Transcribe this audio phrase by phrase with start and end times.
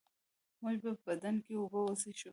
[0.61, 2.29] موږ په بدنۍ کي اوبه څښو.